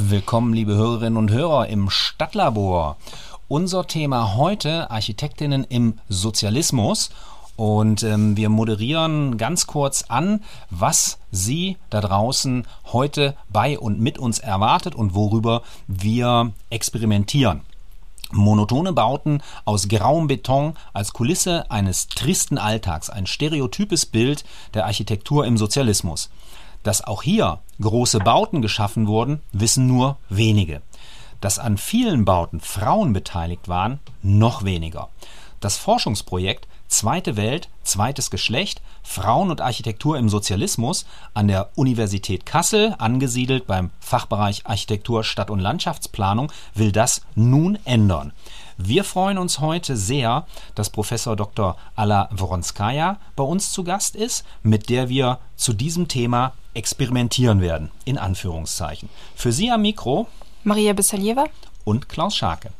[0.00, 2.98] Willkommen, liebe Hörerinnen und Hörer im Stadtlabor.
[3.48, 7.10] Unser Thema heute Architektinnen im Sozialismus.
[7.56, 14.20] Und ähm, wir moderieren ganz kurz an, was Sie da draußen heute bei und mit
[14.20, 17.62] uns erwartet und worüber wir experimentieren.
[18.30, 24.44] Monotone Bauten aus grauem Beton als Kulisse eines tristen Alltags, ein stereotypes Bild
[24.74, 26.30] der Architektur im Sozialismus.
[26.88, 30.80] Dass auch hier große Bauten geschaffen wurden, wissen nur wenige.
[31.38, 35.10] Dass an vielen Bauten Frauen beteiligt waren, noch weniger.
[35.60, 42.94] Das Forschungsprojekt Zweite Welt, zweites Geschlecht, Frauen und Architektur im Sozialismus an der Universität Kassel,
[42.96, 48.32] angesiedelt beim Fachbereich Architektur, Stadt- und Landschaftsplanung, will das nun ändern.
[48.80, 50.46] Wir freuen uns heute sehr,
[50.76, 51.76] dass Professor Dr.
[51.96, 57.90] Alla Woronskaya bei uns zu Gast ist, mit der wir zu diesem Thema experimentieren werden,
[58.04, 59.08] in Anführungszeichen.
[59.34, 60.28] Für Sie am Mikro
[60.62, 61.46] Maria Besalieva
[61.82, 62.70] und Klaus Scharke.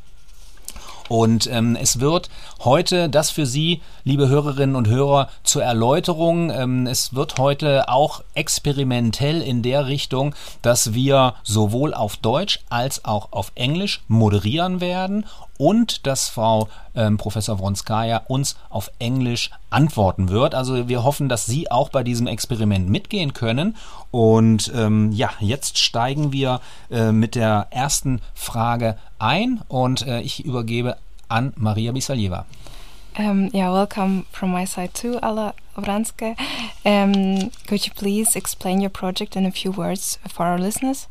[1.09, 2.29] Und ähm, es wird
[2.63, 6.51] heute das für Sie, liebe Hörerinnen und Hörer, zur Erläuterung.
[6.51, 13.03] Ähm, es wird heute auch experimentell in der Richtung, dass wir sowohl auf Deutsch als
[13.05, 15.25] auch auf Englisch moderieren werden
[15.57, 20.55] und dass Frau ähm, Professor Wronskaya uns auf Englisch antworten wird.
[20.55, 23.75] Also wir hoffen, dass Sie auch bei diesem Experiment mitgehen können.
[24.11, 30.43] Und ähm, ja, jetzt steigen wir äh, mit der ersten Frage ein und äh, ich
[30.45, 32.45] übergebe an Maria Bisalieva.
[33.17, 36.35] Um, yeah, welcome from my side too, Alla Vranske.
[36.85, 41.07] Um, could you please explain your project in a few words for our listeners?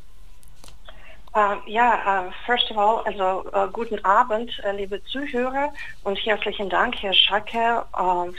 [1.38, 5.72] Uh, ja, uh, first of all, also uh, guten Abend, äh, liebe Zuhörer
[6.02, 7.84] und herzlichen Dank, Herr Schacke,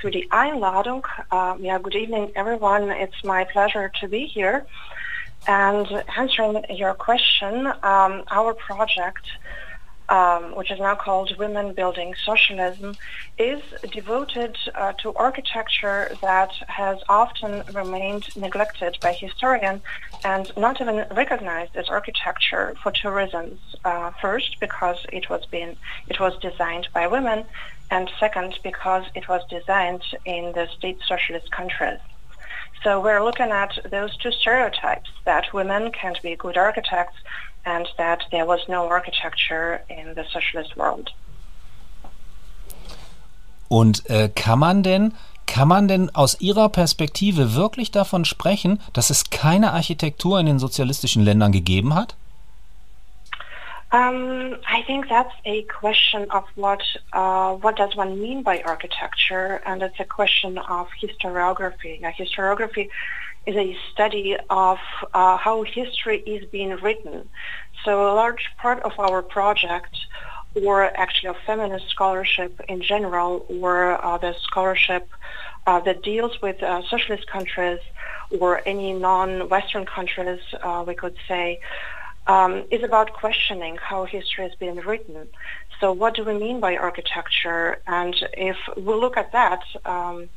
[0.01, 1.07] für die Einladung.
[1.61, 2.91] yeah, good evening, everyone.
[2.91, 4.65] It's my pleasure to be here.
[5.47, 9.25] And answering your question, um, our project
[10.09, 12.97] um, which is now called Women Building Socialism,
[13.37, 19.81] is devoted uh, to architecture that has often remained neglected by historians
[20.23, 23.59] and not even recognized as architecture for two reasons.
[23.85, 25.75] Uh, first, because it was been
[26.07, 27.45] it was designed by women,
[27.91, 31.99] and second, because it was designed in the state socialist countries.
[32.83, 37.17] So we're looking at those two stereotypes that women can't be good architects
[37.69, 41.11] and that there was no architecture in the socialist world.
[43.69, 45.13] Und äh, kann man denn
[45.45, 50.59] kann man denn aus Ihrer Perspektive wirklich davon sprechen, dass es keine Architektur in den
[50.59, 52.15] sozialistischen Ländern gegeben hat?
[53.91, 56.79] Um, I think that's a question of what
[57.11, 61.99] uh, what does one mean by architecture, and it's a question of historiography.
[61.99, 62.89] Now, historiography
[63.45, 64.77] is a study of
[65.13, 67.27] uh, how history is being written.
[67.83, 69.95] So, a large part of our project,
[70.55, 75.07] or actually of feminist scholarship in general, or uh, the scholarship
[75.67, 77.79] uh, that deals with uh, socialist countries
[78.39, 81.59] or any non-Western countries, uh, we could say
[82.27, 85.27] um, is about questioning how history has been written.
[85.79, 87.79] So what do we mean by architecture?
[87.87, 90.29] And if we look at that, um,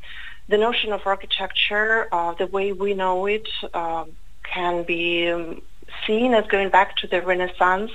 [0.48, 4.04] the notion of architecture, uh, the way we know it, uh,
[4.42, 5.62] can be um,
[6.06, 7.90] seen as going back to the Renaissance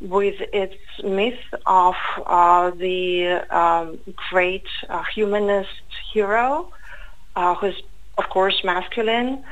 [0.00, 1.94] with its myth of
[2.26, 3.98] uh, the um,
[4.30, 6.70] great uh, humanist hero,
[7.36, 7.82] uh, who's
[8.16, 9.44] of course masculine,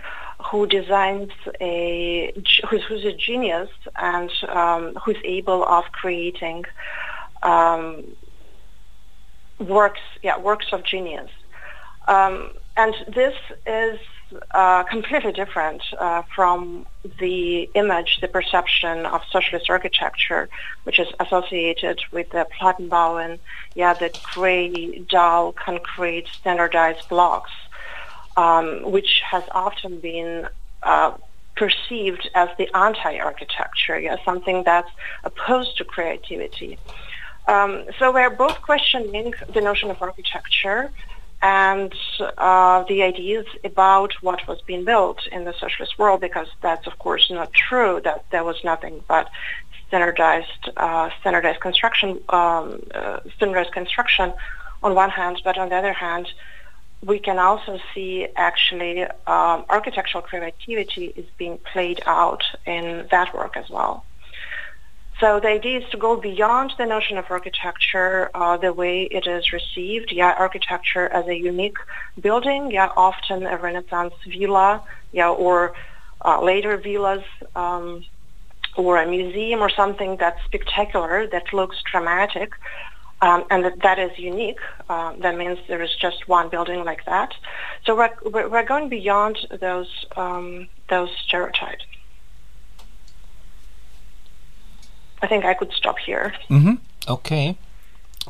[0.50, 2.32] who designs a
[2.68, 6.64] who's, who's a genius and um, who's able of creating
[7.42, 8.04] um,
[9.58, 11.30] works yeah works of genius
[12.08, 13.34] um, and this
[13.66, 13.98] is
[14.52, 16.86] uh, completely different uh, from
[17.20, 20.48] the image, the perception of socialist architecture,
[20.84, 23.38] which is associated with the Plattenbauen,
[23.74, 27.52] yeah, the gray, dull, concrete, standardized blocks
[28.36, 30.48] um, which has often been
[30.82, 31.12] uh,
[31.56, 34.90] perceived as the anti-architecture, yeah, something that's
[35.24, 36.78] opposed to creativity.
[37.48, 40.90] Um, so we're both questioning the notion of architecture
[41.42, 41.94] and
[42.38, 46.98] uh, the ideas about what was being built in the socialist world, because that's of
[46.98, 48.00] course not true.
[48.02, 49.28] That there was nothing but
[49.88, 54.32] standardized uh, standardized construction, um, uh, standardized construction
[54.82, 56.28] on one hand, but on the other hand,
[57.04, 63.56] we can also see actually um, architectural creativity is being played out in that work
[63.56, 64.04] as well.
[65.20, 69.26] So the idea is to go beyond the notion of architecture, uh, the way it
[69.26, 70.12] is received.
[70.12, 71.78] Yeah, architecture as a unique
[72.20, 72.70] building.
[72.70, 74.82] Yeah, often a Renaissance villa.
[75.12, 75.74] Yeah, or
[76.24, 77.24] uh, later villas.
[77.54, 78.04] Um,
[78.76, 82.52] or a museum or something that's spectacular, that looks dramatic,
[83.22, 84.58] um, and that, that is unique.
[84.88, 87.34] Uh, that means there is just one building like that.
[87.84, 91.84] So we're, we're going beyond those um, those stereotypes.
[95.22, 96.34] I think I could stop here.
[96.50, 96.74] Mm-hmm.
[97.08, 97.56] Okay.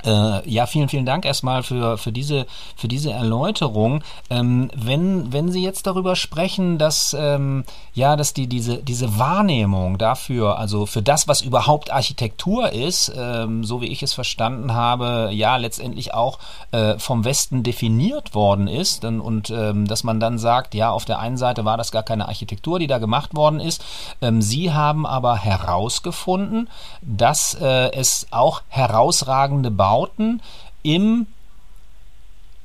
[0.04, 2.46] Äh, ja, vielen, vielen Dank erstmal für, für, diese,
[2.76, 4.02] für diese Erläuterung.
[4.28, 7.64] Ähm, wenn, wenn Sie jetzt darüber sprechen, dass, ähm,
[7.94, 13.64] ja, dass die, diese, diese Wahrnehmung dafür, also für das, was überhaupt Architektur ist, ähm,
[13.64, 16.38] so wie ich es verstanden habe, ja, letztendlich auch
[16.72, 21.06] äh, vom Westen definiert worden ist und, und ähm, dass man dann sagt, ja, auf
[21.06, 23.82] der einen Seite war das gar keine Architektur, die da gemacht worden ist.
[24.20, 26.69] Ähm, Sie haben aber herausgefunden,
[27.00, 30.43] dass äh, es auch herausragende Bauten Bauten
[30.83, 31.29] im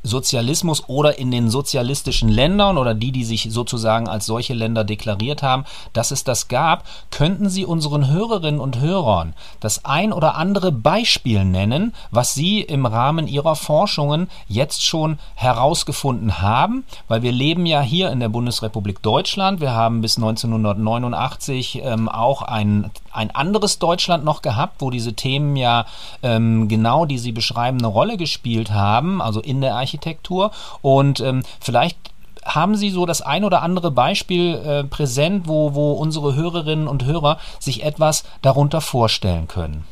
[0.04, 5.44] Sozialismus oder in den sozialistischen Ländern oder die, die sich sozusagen als solche Länder deklariert
[5.44, 10.72] haben, dass es das gab, könnten Sie unseren Hörerinnen und Hörern das ein oder andere
[10.72, 17.66] Beispiel nennen, was Sie im Rahmen Ihrer Forschungen jetzt schon herausgefunden haben, weil wir leben
[17.68, 19.62] ja hier in der Bundesrepublik Deutschland.
[19.62, 25.56] Wir haben bis 1989 ähm, auch ein, ein anderes Deutschland noch gehabt, wo diese Themen
[25.56, 25.86] ja
[26.24, 30.52] ähm, genau, die Sie beschreiben, eine Rolle gespielt haben, also in der Architektur.
[30.82, 31.98] Und ähm, vielleicht
[32.46, 37.06] haben Sie so das ein oder andere Beispiel äh, präsent, wo, wo unsere Hörerinnen und
[37.06, 39.86] Hörer sich etwas darunter vorstellen können?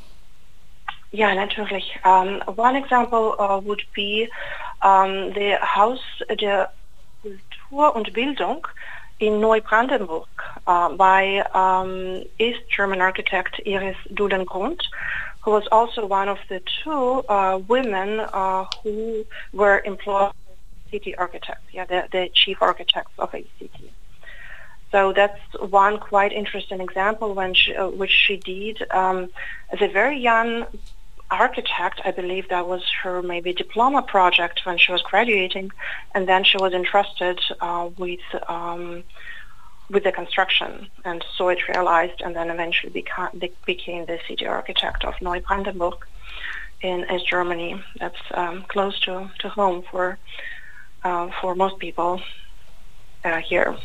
[1.11, 1.99] Ja, natürlich.
[2.03, 4.29] Um, one example uh, would be
[4.83, 5.99] um, the Haus
[6.39, 6.71] der
[7.21, 8.67] Kultur und Bildung
[9.19, 10.25] in Neubrandenburg
[10.67, 14.81] uh, by um, East German architect Iris Dullin-Grund.
[15.41, 20.33] who was also one of the two uh, women uh, who were employed
[20.91, 23.91] city architects, yeah, the, the chief architects of a city.
[24.91, 29.29] So that's one quite interesting example when she, uh, which she did um,
[29.71, 30.65] as a very young
[31.31, 32.01] architect.
[32.03, 35.71] I believe that was her maybe diploma project when she was graduating,
[36.15, 39.03] and then she was entrusted uh, with um,
[39.89, 45.03] with the construction and saw it realized and then eventually beca- became the city architect
[45.03, 45.97] of Neubrandenburg
[46.81, 47.83] in East Germany.
[47.99, 50.19] That's um, close to, to home for
[51.03, 52.21] uh, for most people
[53.23, 53.77] uh, here.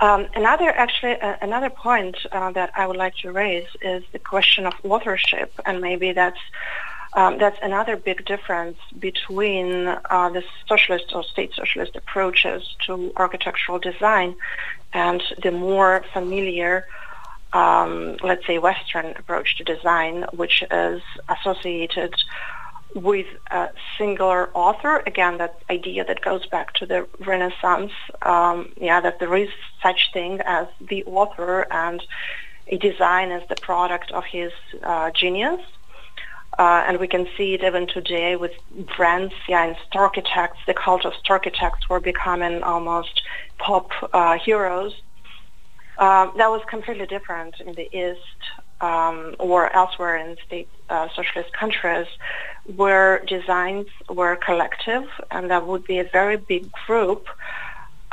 [0.00, 4.20] Um, another actually uh, another point uh, that I would like to raise is the
[4.20, 6.38] question of authorship, and maybe that's
[7.14, 13.78] um, that's another big difference between uh, the socialist or state socialist approaches to architectural
[13.78, 14.36] design
[14.92, 16.86] and the more familiar,
[17.52, 22.14] um, let's say, Western approach to design, which is associated
[22.94, 25.02] with a singular author.
[25.06, 27.92] Again, that idea that goes back to the Renaissance.
[28.22, 29.50] Um, yeah, that there is
[29.82, 32.02] such thing as the author and
[32.68, 34.52] a design is the product of his
[34.82, 35.60] uh, genius.
[36.58, 38.52] Uh, and we can see it even today with
[38.96, 40.58] brands, yeah, and architects.
[40.66, 43.22] The cult of architects were becoming almost
[43.58, 44.92] pop uh, heroes.
[45.98, 48.20] Uh, that was completely different in the East
[48.80, 52.06] um, or elsewhere in state uh, socialist countries,
[52.76, 57.26] where designs were collective, and that would be a very big group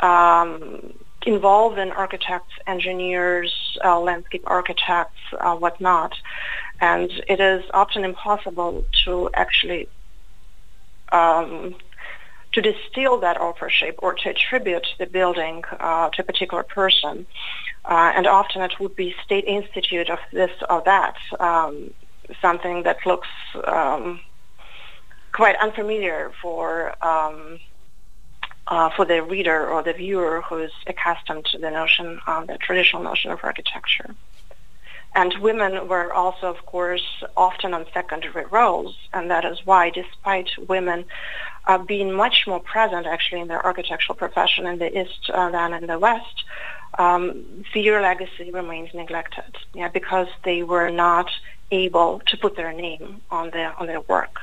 [0.00, 0.92] um,
[1.24, 3.52] involved in architects, engineers,
[3.84, 6.12] uh, landscape architects, uh, whatnot
[6.80, 9.88] and it is often impossible to actually
[11.12, 11.74] um,
[12.52, 17.26] to distill that authorship or to attribute the building uh, to a particular person.
[17.86, 21.92] Uh, and often it would be state institute of this or that, um,
[22.42, 23.28] something that looks
[23.64, 24.20] um,
[25.32, 27.60] quite unfamiliar for um,
[28.68, 32.58] uh, for the reader or the viewer who is accustomed to the notion, uh, the
[32.58, 34.14] traditional notion of architecture.
[35.14, 40.50] And women were also, of course, often on secondary roles, and that is why, despite
[40.68, 41.04] women
[41.66, 45.72] uh, being much more present actually in the architectural profession in the East uh, than
[45.72, 46.44] in the West,
[46.98, 51.30] um, their legacy remains neglected, yeah, because they were not
[51.70, 54.40] able to put their name on their on their work.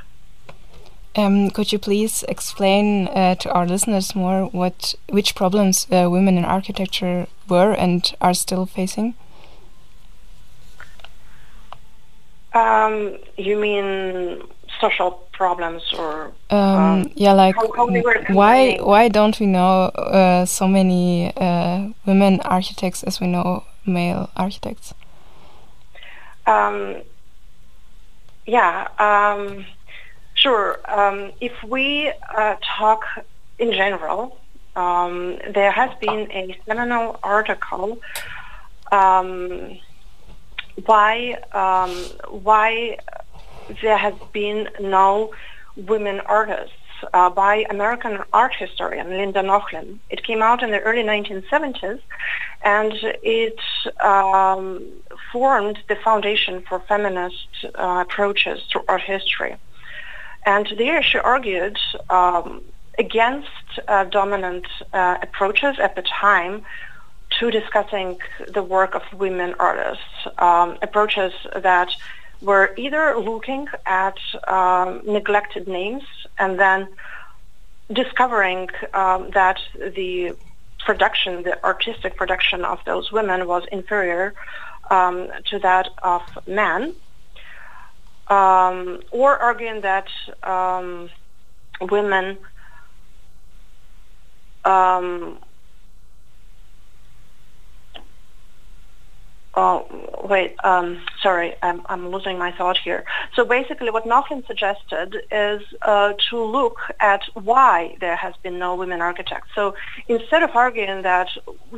[1.16, 6.38] Um, could you please explain uh, to our listeners more what which problems uh, women
[6.38, 9.14] in architecture were and are still facing?
[12.54, 14.44] Um, you mean
[14.80, 16.32] social problems or?
[16.50, 17.88] Um, um, yeah, like how, how
[18.30, 24.30] why why don't we know uh, so many uh, women architects as we know male
[24.36, 24.94] architects?
[26.46, 27.02] Um,
[28.46, 29.66] yeah, um,
[30.36, 30.80] sure.
[30.86, 33.06] Um, if we uh, talk
[33.58, 34.38] in general,
[34.76, 38.00] um, there has been a seminal article
[38.92, 39.80] um,
[40.86, 41.92] why um,
[42.30, 42.98] why
[43.82, 45.34] there has been no
[45.76, 46.76] women artists
[47.14, 50.00] uh, by American art historian Linda Nochlin.
[50.10, 52.00] It came out in the early 1970s,
[52.64, 53.60] and it
[54.02, 54.84] um,
[55.32, 59.56] formed the foundation for feminist uh, approaches to art history.
[60.46, 61.78] And there she argued
[62.10, 62.62] um,
[63.00, 63.48] against
[63.88, 66.64] uh, dominant uh, approaches at the time
[67.40, 70.04] to discussing the work of women artists,
[70.38, 71.90] um, approaches that
[72.42, 76.04] were either looking at um, neglected names
[76.38, 76.88] and then
[77.92, 79.60] discovering um, that
[79.96, 80.36] the
[80.80, 84.34] production, the artistic production of those women was inferior
[84.92, 86.94] um, to that of men,
[88.28, 90.08] um, or arguing that
[90.44, 91.10] um,
[91.82, 92.38] women
[99.56, 99.86] Oh,
[100.24, 103.06] wait, um, sorry, I'm, I'm losing my thought here.
[103.36, 108.74] So basically what Nochlin suggested is uh, to look at why there has been no
[108.74, 109.50] women architects.
[109.54, 109.76] So
[110.08, 111.30] instead of arguing that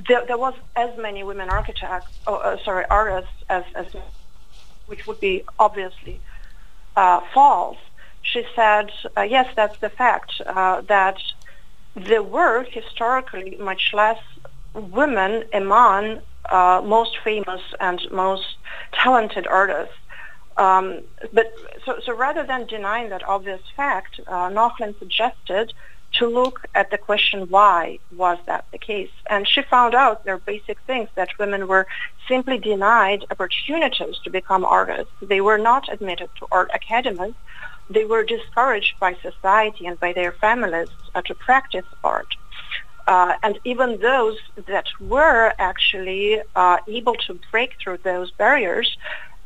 [0.07, 3.87] there, there was as many women architects, oh, uh, sorry, artists as, as,
[4.85, 6.21] which would be obviously
[6.95, 7.77] uh, false,
[8.21, 11.17] she said, uh, yes, that's the fact, uh, that
[11.93, 14.19] there were historically much less
[14.73, 16.21] women among
[16.51, 18.57] uh, most famous and most
[18.93, 19.95] talented artists.
[20.57, 21.01] Um,
[21.33, 21.51] but
[21.85, 25.73] so, so rather than denying that obvious fact, uh, Nochlin suggested
[26.13, 29.09] to look at the question why was that the case.
[29.29, 31.87] And she found out there are basic things that women were
[32.27, 35.11] simply denied opportunities to become artists.
[35.21, 37.35] They were not admitted to art academies.
[37.89, 42.35] They were discouraged by society and by their families uh, to practice art.
[43.07, 48.97] Uh, and even those that were actually uh, able to break through those barriers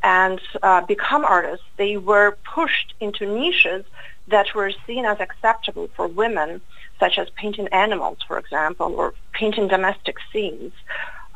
[0.01, 3.83] and uh, become artists, they were pushed into niches
[4.27, 6.61] that were seen as acceptable for women,
[6.99, 10.71] such as painting animals, for example, or painting domestic scenes,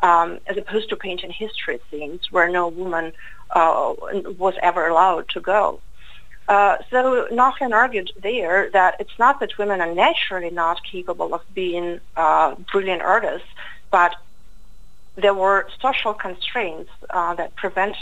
[0.01, 3.11] um, as opposed to painting history scenes where no woman
[3.51, 3.93] uh,
[4.37, 5.79] was ever allowed to go.
[6.47, 11.41] Uh, so Nochlin argued there that it's not that women are naturally not capable of
[11.53, 13.47] being uh, brilliant artists,
[13.91, 14.15] but
[15.15, 17.95] there were social constraints uh, that prevent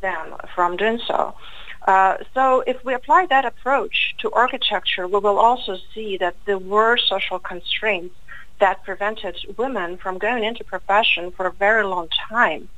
[0.00, 1.34] them from doing so.
[1.86, 6.58] Uh, so if we apply that approach to architecture, we will also see that there
[6.58, 8.14] were social constraints
[8.58, 12.68] that prevented women from going into profession for a very long time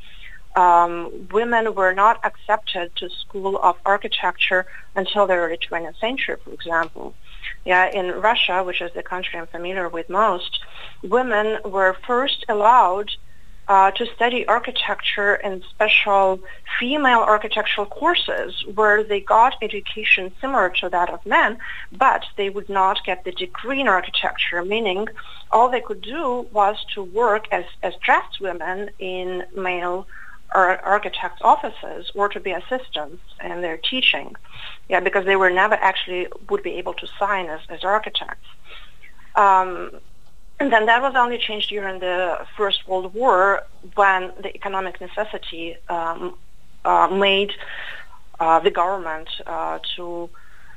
[0.57, 6.53] um, women were not accepted to school of architecture until the early 20th century, for
[6.53, 7.15] example.
[7.65, 10.61] Yeah, in Russia, which is the country I'm familiar with most,
[11.03, 13.11] women were first allowed
[13.69, 16.41] uh, to study architecture in special
[16.81, 21.59] female architectural courses where they got education similar to that of men,
[21.93, 25.07] but they would not get the degree in architecture, meaning
[25.51, 30.07] all they could do was to work as, as draftswomen in male
[30.55, 34.35] architects' offices or to be assistants in their teaching.
[34.89, 38.49] Yeah, because they were never actually would be able to sign as, as architects.
[39.37, 40.01] Um,
[40.61, 43.63] and then that was only changed during the First World War
[43.95, 46.37] when the economic necessity um,
[46.85, 47.53] uh, made
[48.41, 50.29] uh, the government uh, to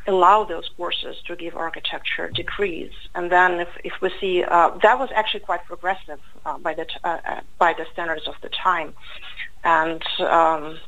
[0.07, 2.91] allow those courses to give architecture degrees.
[3.15, 6.85] And then if, if we see, uh, that was actually quite progressive uh, by, the
[6.85, 8.93] t- uh, uh, by the standards of the time.
[9.63, 10.79] And um,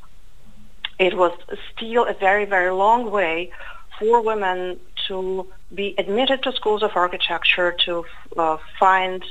[1.00, 1.32] it was
[1.76, 3.52] still a very, very long way
[4.00, 8.06] for women to be admitted to schools of architecture, to
[8.38, 9.24] uh, find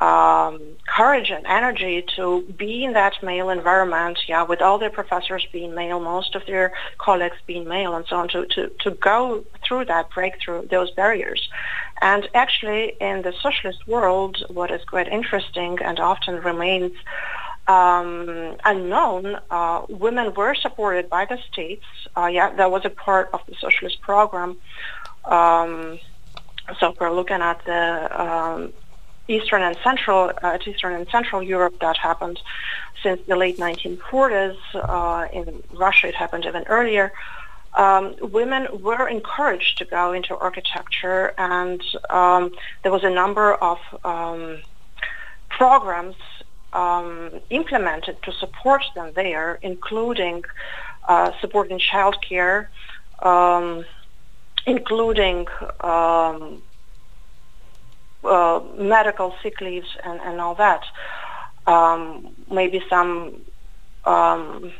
[0.00, 5.46] um, courage and energy to be in that male environment, yeah, with all their professors
[5.52, 9.44] being male, most of their colleagues being male, and so on, to, to, to go
[9.62, 11.48] through that breakthrough, those barriers.
[12.00, 16.92] And actually, in the socialist world, what is quite interesting and often remains
[17.68, 21.84] um, unknown, uh, women were supported by the states.
[22.16, 24.56] Uh, yeah, that was a part of the socialist program.
[25.24, 26.00] Um,
[26.78, 28.72] so we're looking at the um,
[29.30, 32.38] Eastern and Central, uh, Eastern and Central Europe that happened
[33.02, 34.58] since the late 1940s.
[34.74, 37.12] Uh, in Russia, it happened even earlier.
[37.74, 42.50] Um, women were encouraged to go into architecture, and um,
[42.82, 44.58] there was a number of um,
[45.48, 46.16] programs
[46.72, 50.44] um, implemented to support them there, including
[51.08, 52.66] uh, supporting childcare,
[53.22, 53.84] um,
[54.66, 55.46] including
[55.80, 56.62] um,
[58.24, 60.82] uh, medical sick leaves and, and all that.
[61.66, 63.36] um, maybe some
[64.04, 64.72] um,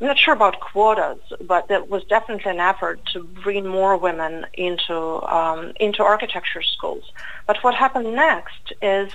[0.00, 4.46] I'm not sure about quotas, but there was definitely an effort to bring more women
[4.54, 7.04] into um, into architecture schools.
[7.46, 9.10] But what happened next is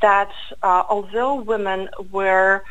[0.00, 0.30] that
[0.62, 2.62] uh, although women were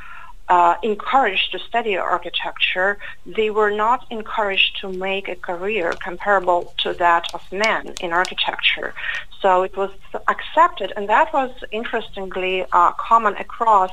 [0.50, 6.94] uh, encouraged to study architecture, they were not encouraged to make a career comparable to
[6.94, 8.94] that of men in architecture.
[9.42, 9.92] So it was
[10.28, 13.92] accepted, and that was interestingly uh, common across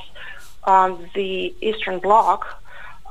[0.63, 2.61] um, the Eastern Bloc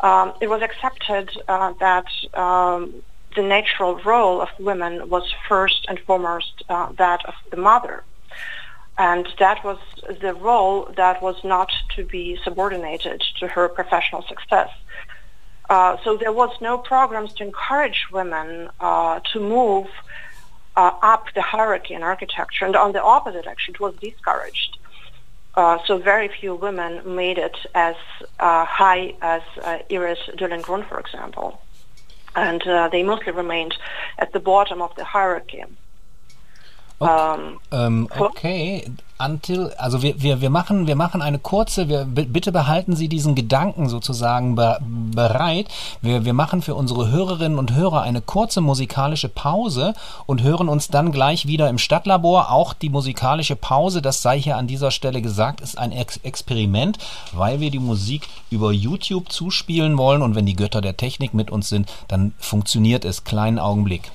[0.05, 2.95] um, it was accepted uh, that um,
[3.37, 8.05] the natural role of women was first and foremost uh, that of the mother.
[8.97, 9.79] And that was
[10.21, 14.71] the role that was not to be subordinated to her professional success.
[15.69, 19.89] Uh, so there was no programs to encourage women uh, to move
[20.77, 22.67] uh, up the hierarchy in architecture.
[22.67, 24.79] And on the opposite, actually, it was discouraged.
[25.57, 27.95] Uh, so very few women made it as
[28.41, 31.61] uh, high as uh, Iris Dullin-Grund, for example.
[32.37, 33.77] And they mostly remained
[34.19, 35.63] at the bottom of the hierarchy.
[36.99, 38.85] Okay, ähm, okay.
[39.17, 43.35] Until, also wir, wir, wir, machen, wir machen eine kurze, wir, bitte behalten Sie diesen
[43.37, 45.69] Gedanken sozusagen be, bereit.
[46.03, 49.95] Wir, wir machen für unsere Hörerinnen und Hörer eine kurze musikalische Pause
[50.27, 52.51] und hören uns dann gleich wieder im Stadtlabor.
[52.51, 56.99] Auch die musikalische Pause, das sei hier an dieser Stelle gesagt, ist ein Ex Experiment,
[57.33, 61.51] weil wir die Musik über YouTube zuspielen wollen und wenn die Götter der Technik mit
[61.51, 63.25] uns sind, dann funktioniert es.
[63.25, 64.11] Kleinen Augenblick.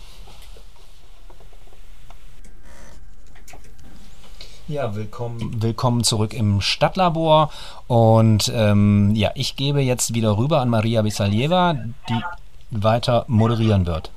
[4.70, 5.64] Ja, willkommen.
[5.64, 7.52] Willkommen zurück im Stadtlabor.
[7.88, 11.74] Und ähm, ja, ich gebe jetzt wieder rüber an Maria Bisaljeva,
[12.08, 12.22] die
[12.70, 14.12] weiter moderieren wird.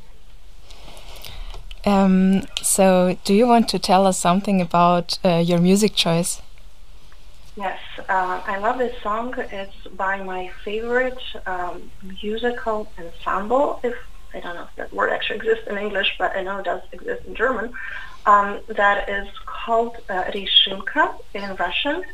[1.86, 6.42] Um, so, do you want to tell us something about uh, your music choice?
[7.56, 7.78] Yes,
[8.10, 9.34] uh, I love this song.
[9.50, 11.90] It's by my favorite um,
[12.22, 13.80] musical ensemble.
[13.82, 13.94] If
[14.34, 16.82] I don't know if that word actually exists in English, but I know it does
[16.92, 17.72] exist in German.
[18.24, 22.04] Um, that is called uh, Rishimka in Russian.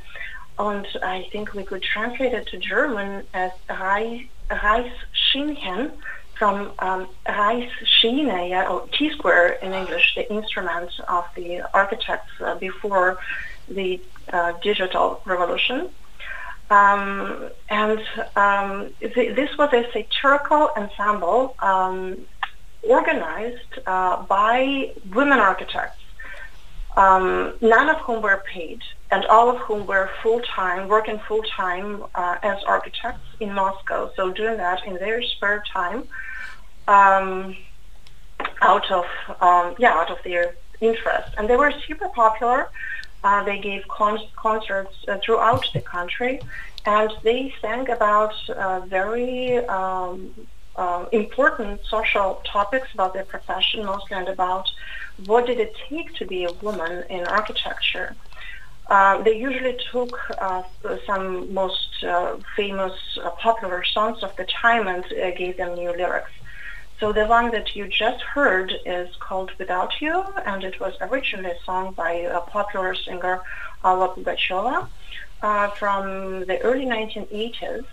[0.58, 5.92] And I think we could translate it to German as Reissschinchen
[6.38, 13.18] from um, yeah, or T-square in English, the instrument of the architects uh, before
[13.68, 14.00] the
[14.32, 15.90] uh, digital revolution.
[16.70, 18.00] Um, and
[18.36, 22.18] um, th- this was a satirical ensemble um,
[22.82, 25.97] organized uh, by women architects,
[26.96, 32.36] um, none of whom were paid, and all of whom were full-time, working full-time uh,
[32.42, 34.10] as architects in Moscow.
[34.16, 36.04] So doing that in their spare time,
[36.88, 37.56] um,
[38.62, 39.04] out of
[39.40, 42.68] um, yeah, out of their interest, and they were super popular.
[43.24, 46.40] Uh, they gave con- concerts uh, throughout the country,
[46.86, 49.58] and they sang about uh, very
[50.78, 54.66] um, uh, important social topics about their profession, mostly and about
[55.26, 58.16] what did it take to be a woman in architecture.
[58.88, 60.62] Uh, they usually took uh,
[61.06, 65.90] some most uh, famous uh, popular songs of the time and uh, gave them new
[65.90, 66.30] lyrics.
[67.00, 71.54] So the one that you just heard is called Without You, and it was originally
[71.66, 73.40] sung by a popular singer,
[73.84, 74.88] Alla Pugacheva,
[75.78, 77.84] from the early 1980s.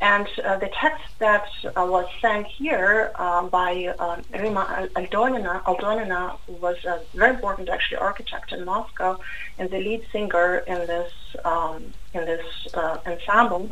[0.00, 6.38] And uh, the text that uh, was sent here uh, by uh, Rima Aldonina, Aldonina
[6.46, 9.18] was a very important actually architect in Moscow
[9.58, 11.10] and the lead singer in this
[11.44, 13.70] um, in this uh, ensemble.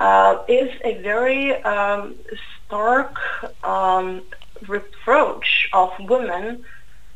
[0.00, 2.14] Uh, is a very um,
[2.66, 3.16] stark
[3.64, 4.22] um,
[4.68, 6.64] reproach of women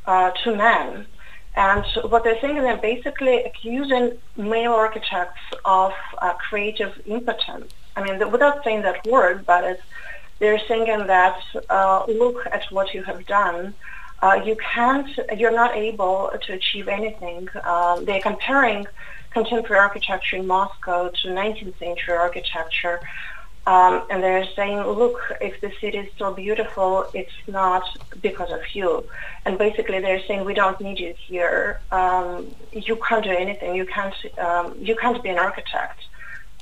[0.07, 1.07] to men
[1.55, 7.73] and what they're saying is they're basically accusing male architects of uh, creative impotence.
[7.95, 9.79] I mean, without saying that word, but
[10.39, 11.39] they're saying that
[11.69, 13.75] uh, look at what you have done.
[14.23, 17.49] Uh, you can't, you're not able to achieve anything.
[17.65, 18.87] Uh, they're comparing
[19.31, 23.01] contemporary architecture in Moscow to 19th century architecture.
[23.65, 27.85] Um, and they're saying, look, if the city is so beautiful, it's not
[28.21, 29.05] because of you.
[29.45, 31.81] And basically, they're saying we don't need you here.
[31.93, 33.77] Um, you can't do anything.
[33.77, 34.15] You can't.
[34.37, 36.01] Um, you can't be an architect.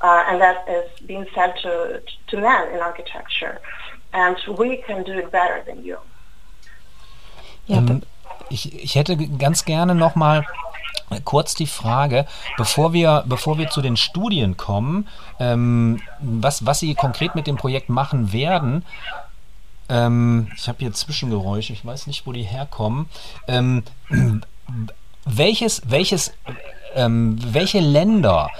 [0.02, 3.60] Uh, and that is being said to to men in architecture.
[4.12, 5.98] And we can do it better than you.
[7.66, 8.02] Ja, ähm,
[8.50, 10.44] ich, ich hätte ganz gerne noch mal
[11.24, 15.08] Kurz die Frage, bevor wir, bevor wir zu den Studien kommen,
[15.40, 18.84] ähm, was, was Sie konkret mit dem Projekt machen werden.
[19.88, 23.08] Ähm, ich habe hier Zwischengeräusche, ich weiß nicht, wo die herkommen.
[23.48, 23.82] Ähm,
[25.24, 26.32] welches, welches,
[26.94, 28.50] ähm, welche Länder,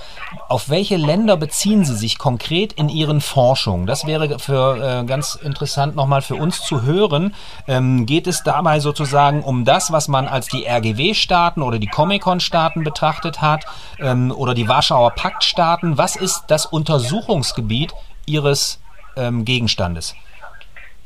[0.49, 3.87] auf welche Länder beziehen Sie sich konkret in Ihren Forschungen?
[3.87, 7.35] Das wäre für äh, ganz interessant nochmal für uns zu hören.
[7.67, 12.85] Ähm, geht es dabei sozusagen um das, was man als die RGW-Staaten oder die Comic-Con-Staaten
[12.85, 13.65] betrachtet hat
[13.99, 15.99] ähm, oder die Warschauer Pakt-Staaten?
[15.99, 17.93] Was ist das Untersuchungsgebiet
[18.27, 18.81] Ihres
[19.17, 20.15] ähm, Gegenstandes?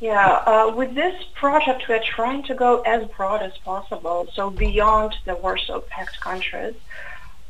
[0.04, 5.14] Yeah, uh, with this project, we're trying to go as broad as possible, so beyond
[5.24, 6.74] the Warsaw Pact countries,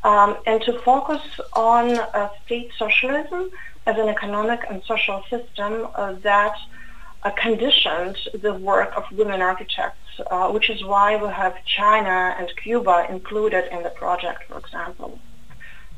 [0.05, 1.23] um, and to focus
[1.55, 3.51] on uh, state socialism
[3.87, 6.57] as an economic and social system uh, that
[7.23, 12.49] uh, conditioned the work of women architects, uh, which is why we have China and
[12.62, 15.19] Cuba included in the project, for example.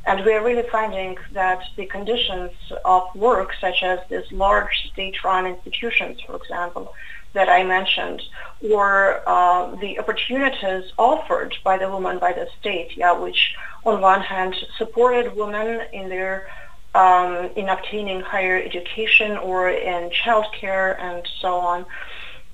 [0.07, 2.53] And we are really finding that the conditions
[2.85, 6.95] of work, such as these large state-run institutions, for example,
[7.37, 8.23] that I mentioned,
[8.73, 14.23] or uh, the opportunities offered by the woman by the state, yeah, which on one
[14.23, 16.49] hand supported women in their
[16.95, 21.85] um, in obtaining higher education or in childcare and so on,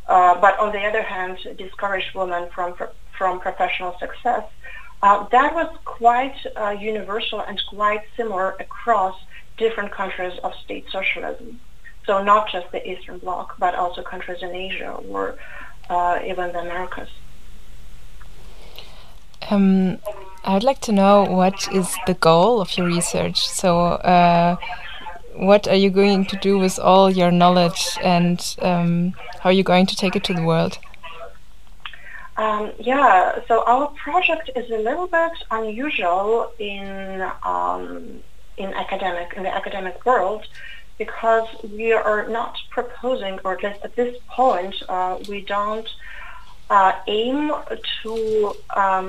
[0.09, 2.75] uh, but on the other hand discouraged women from
[3.19, 4.45] from professional success.
[5.03, 9.17] Uh, that was quite uh, universal and quite similar across
[9.57, 11.61] different countries of state socialism.
[12.07, 15.37] So not just the Eastern Bloc, but also countries in Asia or
[15.89, 17.09] uh, even the Americas.
[19.51, 19.99] Um,
[20.45, 23.47] I would like to know what is the goal of your research.
[23.49, 24.57] So, uh,
[25.35, 29.63] what are you going to do with all your knowledge, and um, how are you
[29.63, 30.79] going to take it to the world?
[32.37, 38.23] Um, yeah, so our project is a little bit unusual in um,
[38.57, 40.47] in academic in the academic world
[41.05, 45.89] because we are not proposing, or at least at this point, uh, we don't
[46.71, 47.53] uh, aim
[48.03, 49.07] to um,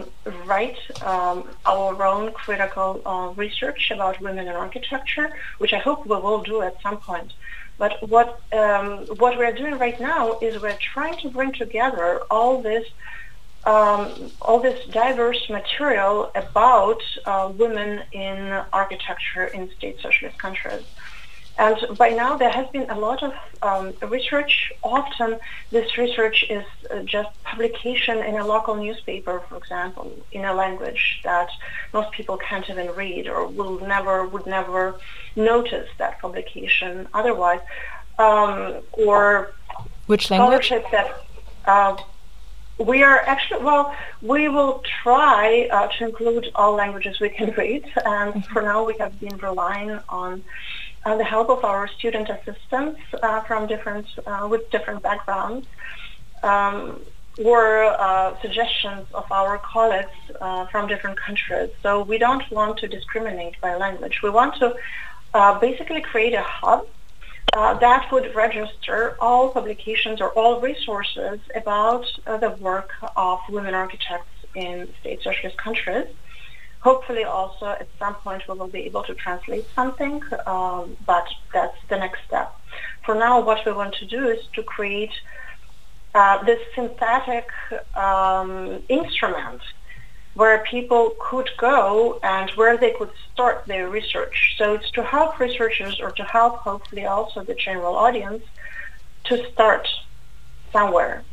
[0.50, 0.80] write
[1.12, 5.28] um, our own critical uh, research about women in architecture,
[5.62, 7.32] which I hope we will do at some point.
[7.78, 8.30] But what
[8.62, 8.88] um,
[9.22, 12.86] what we're doing right now is we're trying to bring together all this
[13.74, 18.38] um, all this diverse material about uh, women in
[18.82, 20.84] architecture in state socialist countries.
[21.58, 24.74] And by now there has been a lot of um, research.
[24.82, 25.40] Often
[25.70, 31.22] this research is uh, just publication in a local newspaper, for example, in a language
[31.24, 31.50] that
[31.94, 34.96] most people can't even read or will never would never
[35.36, 37.62] notice that publication otherwise.
[38.18, 39.54] Um, or
[40.08, 40.70] which language?
[40.70, 41.24] That,
[41.66, 41.98] uh,
[42.80, 47.84] we are actually, well, we will try uh, to include all languages we can read.
[48.04, 48.54] And mm-hmm.
[48.54, 50.44] for now, we have been relying on
[51.06, 55.68] uh, the help of our student assistants uh, from different, uh, with different backgrounds.
[56.42, 57.02] Um,
[57.44, 61.72] or uh, suggestions of our colleagues uh, from different countries.
[61.82, 64.22] So we don't want to discriminate by language.
[64.22, 64.76] We want to
[65.60, 66.86] basically create a hub
[67.54, 73.76] uh, that would register all publications or all resources about uh, the work of women
[73.76, 76.08] architects in state socialist countries.
[76.84, 81.78] Hopefully also at some point we will be able to translate something, um, but that's
[81.90, 82.54] the next step.
[83.06, 85.14] For now, what we want to do is to create
[86.14, 87.48] uh, this synthetic
[87.96, 89.62] um, instrument
[90.34, 94.56] where people could go and where they could start their research.
[94.58, 98.44] So it's to help researchers or to help hopefully also the general audience
[99.26, 99.88] to start
[100.72, 101.24] somewhere.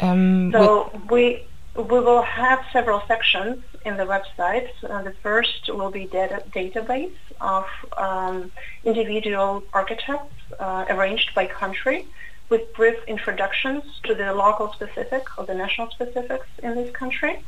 [0.00, 1.44] Um, so we
[1.76, 4.68] we will have several sections in the website.
[4.82, 8.50] Uh, the first will be data database of um,
[8.84, 12.06] individual architects uh, arranged by country
[12.48, 17.38] with brief introductions to the local specific or the national specifics in this country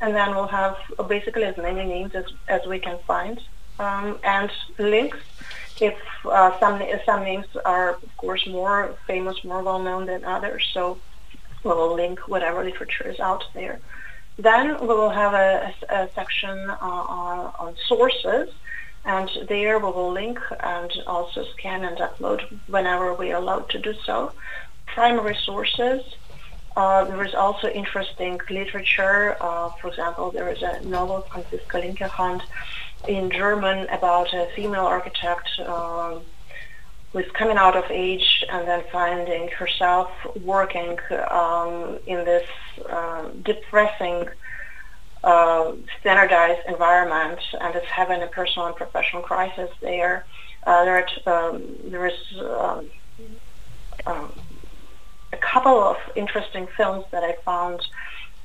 [0.00, 0.76] and then we'll have
[1.08, 3.40] basically as many names as, as we can find
[3.78, 5.18] um, and links
[5.80, 10.66] if uh, some some names are of course more famous, more well known than others.
[10.72, 10.98] So
[11.66, 13.80] we will link whatever literature is out there.
[14.38, 18.52] Then we will have a, a, a section uh, on, on, sources,
[19.04, 23.78] and there we will link and also scan and upload whenever we are allowed to
[23.78, 24.32] do so.
[24.86, 26.02] Primary sources,
[26.76, 29.36] uh, there is also interesting literature.
[29.40, 32.42] Uh, for example, there is a novel, Franziska Linkerhand,
[33.08, 36.22] in German about a female architect um,
[37.18, 40.10] is coming out of age and then finding herself
[40.42, 40.98] working
[41.30, 42.48] um, in this
[42.88, 44.28] uh, depressing
[45.24, 50.24] uh, standardized environment and is having a personal and professional crisis there.
[50.66, 52.86] Uh, there, um, there is um,
[54.06, 54.32] um,
[55.32, 57.80] a couple of interesting films that I found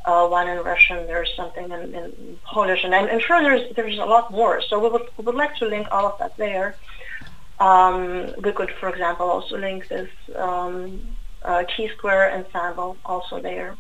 [0.06, 4.00] uh, one in Russian, there's something in, in Polish, and I'm, I'm, sure there's there's
[4.00, 4.62] a lot more.
[4.62, 6.76] So we would, we would like to link all of that there.
[7.62, 11.00] Um, we could, for example, also link this um,
[11.44, 13.78] uh, T-square ensemble also there.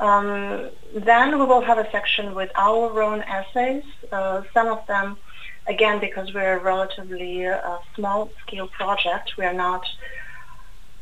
[0.00, 3.84] Um, then we will have a section with our own essays.
[4.10, 5.18] Uh, some of them,
[5.66, 9.84] again, because we're a relatively uh, small-scale project, we are not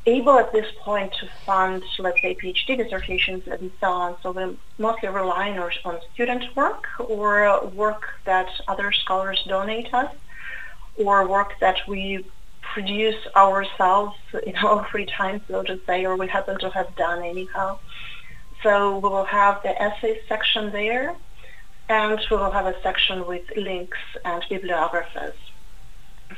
[0.06, 4.16] able at this point to fund, let's say, PhD dissertations and so on.
[4.22, 10.12] So we mostly rely on, on student work or work that other scholars donate us
[10.98, 12.24] or work that we
[12.60, 17.24] produce ourselves in our free time, so to say, or we happen to have done
[17.24, 17.78] anyhow.
[18.62, 21.14] So we will have the essay section there,
[21.88, 25.34] and we will have a section with links and bibliographies.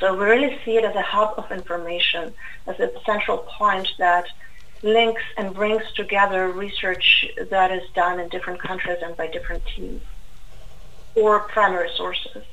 [0.01, 2.35] So we really see it as a hub of information,
[2.67, 4.27] as a central point that
[4.83, 10.03] links and brings together research that is done in different countries and by different teams
[11.15, 12.45] or primary sources.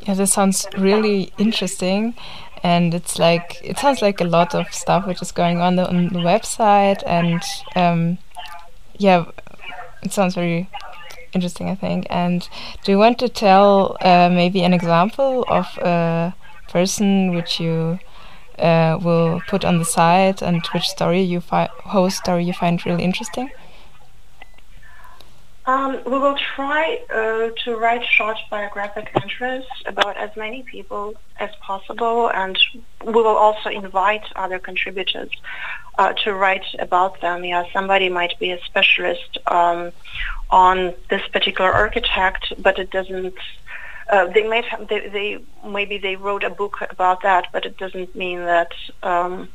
[0.00, 2.14] Yeah, this sounds really interesting.
[2.62, 5.88] And it's like, it sounds like a lot of stuff which is going on the,
[5.88, 7.02] on the website.
[7.06, 7.42] And
[7.76, 8.18] um,
[8.96, 9.26] yeah,
[10.02, 10.68] it sounds very
[11.32, 12.06] interesting, I think.
[12.10, 12.48] And
[12.84, 16.34] do you want to tell uh, maybe an example of a
[16.68, 17.98] person which you
[18.58, 22.84] uh, will put on the site and which story you find, whose story you find
[22.84, 23.50] really interesting?
[25.68, 31.50] Um, we will try uh, to write short biographic entries about as many people as
[31.60, 32.58] possible, and
[33.04, 35.28] we will also invite other contributors
[35.98, 37.44] uh, to write about them.
[37.44, 39.92] Yeah, somebody might be a specialist um,
[40.48, 43.36] on this particular architect, but it doesn't.
[44.08, 47.76] Uh, they might have, they, they, maybe they wrote a book about that, but it
[47.76, 49.50] doesn't mean that um,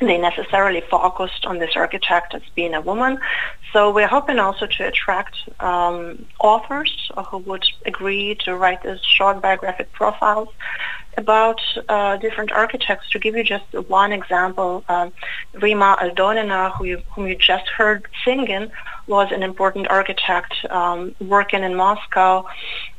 [0.00, 3.18] they necessarily focused on this architect as being a woman.
[3.72, 9.40] So we're hoping also to attract um, authors who would agree to write these short
[9.40, 10.48] biographic profiles
[11.16, 13.10] about uh, different architects.
[13.10, 15.10] To give you just one example, uh,
[15.54, 18.70] Rima Aldonina, who you, whom you just heard singing,
[19.06, 22.46] was an important architect um, working in Moscow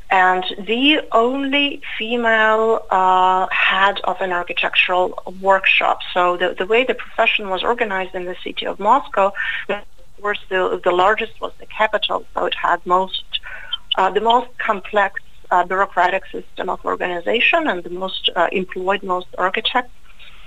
[0.10, 6.00] and the only female uh, head of an architectural workshop.
[6.14, 9.34] So the, the way the profession was organized in the city of Moscow,
[9.70, 9.84] of
[10.22, 13.24] course, the, the largest was the capital, so it had most
[13.98, 19.28] uh, the most complex uh, bureaucratic system of organization and the most uh, employed most
[19.38, 19.94] architects.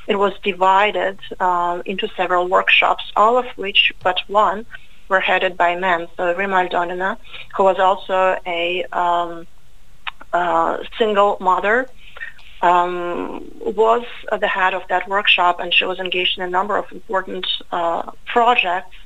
[0.07, 4.67] It was divided uh, into several workshops, all of which but one
[5.09, 6.09] were headed by men.
[6.17, 7.17] So Rima Aldonina,
[7.57, 9.47] who was also a um,
[10.33, 11.89] uh, single mother,
[12.63, 14.05] um, was
[14.37, 18.11] the head of that workshop, and she was engaged in a number of important uh,
[18.27, 18.97] projects.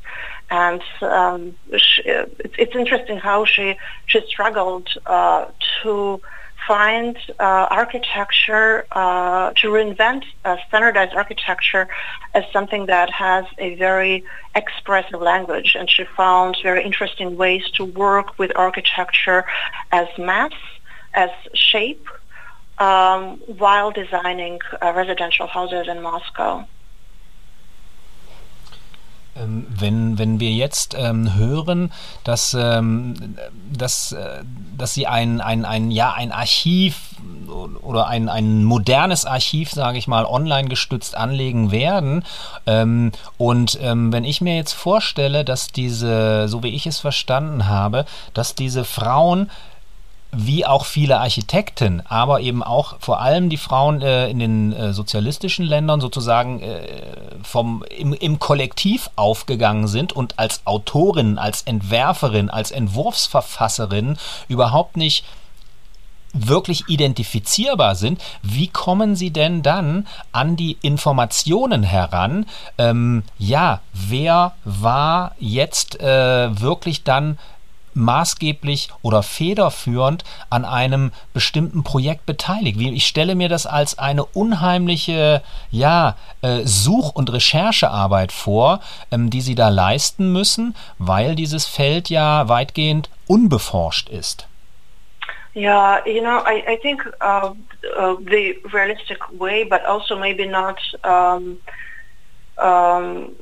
[0.51, 5.47] And um, she, it's, it's, interesting how she she struggled uh,
[5.83, 6.21] to
[6.67, 11.89] find uh, architecture, uh, to reinvent uh, standardized architecture
[12.35, 15.77] as something that has a very expressive language.
[15.79, 19.45] And she found very interesting ways to work with architecture
[19.91, 20.53] as mass,
[21.15, 22.07] as shape,
[22.79, 26.67] um, while designing uh, residential houses in Moscow.
[29.35, 31.91] Ähm, wenn, wenn wir jetzt ähm, hören,
[32.23, 33.37] dass, ähm,
[33.73, 34.43] dass, äh,
[34.77, 36.99] dass Sie ein, ein, ein, ja, ein Archiv
[37.83, 42.25] oder ein, ein modernes Archiv, sage ich mal, online gestützt anlegen werden.
[42.67, 47.67] Ähm, und ähm, wenn ich mir jetzt vorstelle, dass diese, so wie ich es verstanden
[47.67, 49.51] habe, dass diese Frauen
[50.35, 54.95] wie auch viele Architekten, aber eben auch vor allem die Frauen äh, in den äh,
[54.95, 56.87] sozialistischen Ländern sozusagen äh,
[57.43, 64.17] vom, im, im Kollektiv aufgegangen sind und als Autorin, als Entwerferin, als Entwurfsverfasserin
[64.49, 65.25] überhaupt nicht
[66.33, 72.47] wirklich identifizierbar sind, wie kommen Sie denn dann an die Informationen heran?
[72.79, 77.39] Ähm, ja, wer war jetzt äh, wirklich dann
[77.95, 82.79] maßgeblich oder federführend an einem bestimmten Projekt beteiligt.
[82.81, 89.41] Ich stelle mir das als eine unheimliche ja, äh, Such- und Recherchearbeit vor, ähm, die
[89.41, 94.47] Sie da leisten müssen, weil dieses Feld ja weitgehend unbeforscht ist.
[95.55, 97.53] Yeah, you know, I, I think uh,
[97.99, 101.59] uh, the realistic way, but also maybe not um,
[102.57, 103.37] um,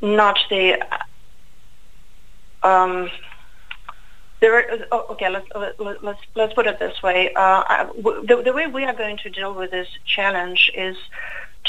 [0.00, 0.78] not the
[2.62, 3.10] um,
[4.42, 5.46] There, oh, okay, let's,
[5.78, 7.32] let's, let's put it this way.
[7.32, 7.86] Uh,
[8.28, 10.96] the, the way we are going to deal with this challenge is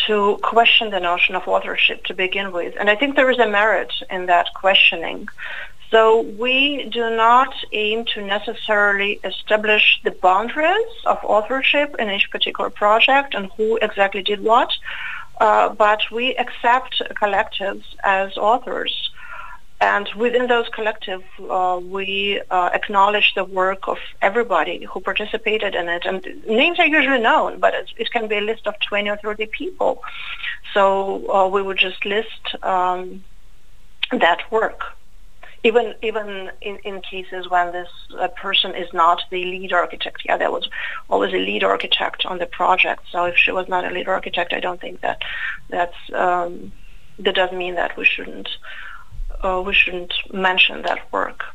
[0.08, 2.74] to question the notion of authorship to begin with.
[2.80, 5.30] And I think there is a merit in that questioning.
[5.92, 12.72] So we do not aim to necessarily establish the boundaries of authorship in each particular
[12.72, 14.72] project and who exactly did what,
[15.40, 19.12] uh, but we accept collectives as authors.
[19.84, 21.26] And within those collectives,
[21.58, 26.06] uh, we uh, acknowledge the work of everybody who participated in it.
[26.06, 29.48] And names are usually known, but it can be a list of 20 or 30
[29.48, 30.02] people.
[30.74, 30.84] So
[31.30, 33.26] uh, we would just list um,
[34.12, 34.80] that work
[35.66, 37.88] even even in, in cases when this
[38.20, 40.22] uh, person is not the lead architect.
[40.26, 40.70] Yeah, there was
[41.10, 43.04] always a lead architect on the project.
[43.12, 45.22] So if she was not a lead architect, I don't think that
[45.70, 46.74] that's um,
[47.20, 48.50] that doesn't mean that we shouldn't
[49.44, 51.54] uh, we shouldn't mention that work.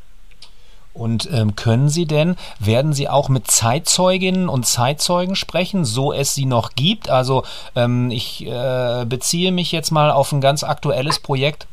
[0.93, 6.33] Und ähm, können Sie denn, werden Sie auch mit Zeitzeuginnen und Zeitzeugen sprechen, so es
[6.33, 7.09] sie noch gibt?
[7.09, 7.43] Also
[7.75, 11.67] ähm, ich äh, beziehe mich jetzt mal auf ein ganz aktuelles Projekt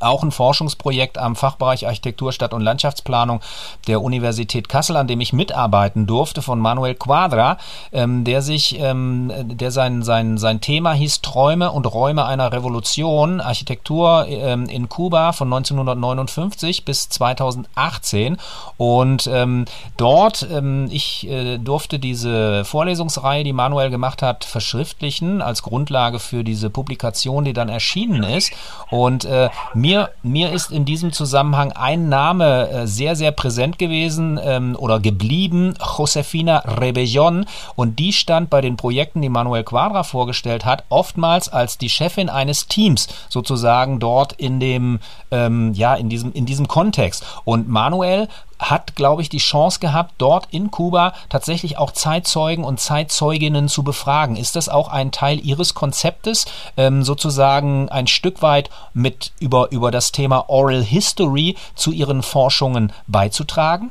[0.00, 3.40] auch ein Forschungsprojekt am Fachbereich Architektur, Stadt- und Landschaftsplanung
[3.86, 7.58] der Universität Kassel, an dem ich mitarbeiten durfte, von Manuel Quadra,
[7.92, 13.40] ähm, der sich, ähm, der sein, sein, sein Thema hieß Träume und Räume einer Revolution,
[13.40, 18.36] Architektur ähm, in Kuba von 1959 bis 2018.
[18.76, 19.64] Und ähm,
[19.96, 26.44] dort, ähm, ich äh, durfte diese Vorlesungsreihe, die Manuel gemacht hat, verschriftlichen als Grundlage für
[26.44, 28.52] diese Publikation, die dann erschienen ist.
[28.90, 29.48] Und äh,
[29.80, 35.00] mir, mir ist in diesem Zusammenhang ein Name äh, sehr, sehr präsent gewesen ähm, oder
[35.00, 37.46] geblieben, Josefina Rebellon.
[37.76, 42.28] Und die stand bei den Projekten, die Manuel Quadra vorgestellt hat, oftmals als die Chefin
[42.28, 47.24] eines Teams sozusagen dort in dem, ähm, ja, in diesem, in diesem Kontext.
[47.44, 52.80] Und Manuel hat, glaube ich, die Chance gehabt, dort in Kuba tatsächlich auch Zeitzeugen und
[52.80, 54.36] Zeitzeuginnen zu befragen.
[54.36, 59.90] Ist das auch ein Teil Ihres Konzeptes, ähm, sozusagen ein Stück weit mit über, über
[59.90, 63.90] das Thema Oral History zu Ihren Forschungen beizutragen?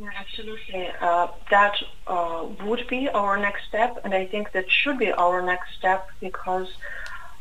[0.00, 0.88] Yeah, absolutely.
[1.02, 1.74] Uh, that
[2.06, 6.08] uh, would be our next step, and I think that should be our next step
[6.20, 6.68] because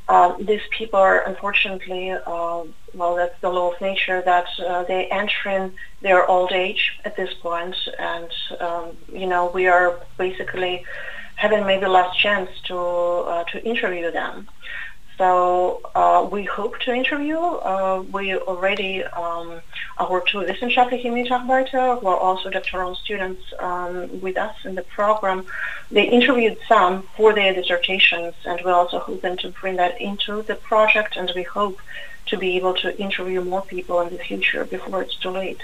[0.10, 2.64] uh, these people are unfortunately, uh,
[2.96, 7.16] well, that's the law of nature that uh, they enter in their old age at
[7.16, 10.84] this point, and um, you know we are basically
[11.36, 14.48] having maybe last chance to uh, to interview them.
[15.20, 17.38] So uh, we hope to interview.
[17.38, 19.60] Uh, we already, um,
[20.00, 25.46] our two wissenschaftliche Mitarbeiter, who are also doctoral students um, with us in the program,
[25.92, 30.56] they interviewed some for their dissertations, and we're also hoping to bring that into the
[30.56, 31.78] project, and we hope
[32.28, 35.62] to be able to interview more people in the future before it's too late.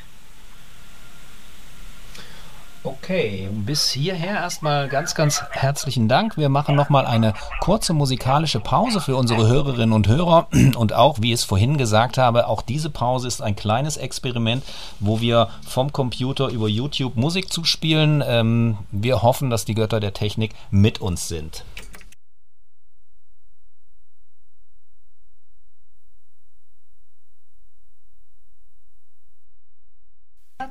[2.85, 6.37] Okay, bis hierher erstmal ganz, ganz herzlichen Dank.
[6.37, 10.47] Wir machen nochmal eine kurze musikalische Pause für unsere Hörerinnen und Hörer.
[10.75, 14.63] Und auch, wie ich es vorhin gesagt habe, auch diese Pause ist ein kleines Experiment,
[14.99, 18.23] wo wir vom Computer über YouTube Musik zuspielen.
[18.25, 21.63] Ähm, wir hoffen, dass die Götter der Technik mit uns sind.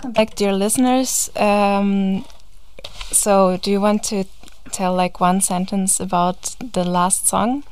[0.04, 1.30] Welcome back, dear listeners.
[1.34, 2.26] Um,
[3.10, 4.24] so, do you want to
[4.70, 7.64] tell like one sentence about the last song?